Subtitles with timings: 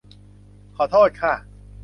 [0.75, 1.33] ขอโทษคะ